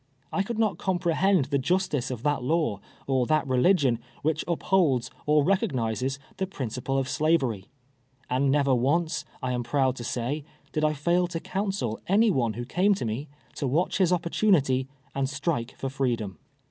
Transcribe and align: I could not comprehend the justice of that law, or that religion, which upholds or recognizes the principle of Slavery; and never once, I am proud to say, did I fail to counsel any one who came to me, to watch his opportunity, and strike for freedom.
I 0.33 0.41
could 0.41 0.57
not 0.57 0.79
comprehend 0.79 1.45
the 1.45 1.59
justice 1.59 2.09
of 2.09 2.23
that 2.23 2.41
law, 2.41 2.79
or 3.05 3.27
that 3.27 3.45
religion, 3.45 3.99
which 4.23 4.43
upholds 4.47 5.11
or 5.27 5.43
recognizes 5.43 6.17
the 6.37 6.47
principle 6.47 6.97
of 6.97 7.07
Slavery; 7.07 7.67
and 8.27 8.49
never 8.49 8.73
once, 8.73 9.25
I 9.43 9.51
am 9.51 9.61
proud 9.61 9.95
to 9.97 10.03
say, 10.03 10.43
did 10.71 10.83
I 10.83 10.93
fail 10.93 11.27
to 11.27 11.39
counsel 11.39 11.99
any 12.07 12.31
one 12.31 12.53
who 12.53 12.65
came 12.65 12.95
to 12.95 13.05
me, 13.05 13.29
to 13.57 13.67
watch 13.67 13.99
his 13.99 14.11
opportunity, 14.11 14.87
and 15.13 15.29
strike 15.29 15.75
for 15.77 15.87
freedom. 15.87 16.39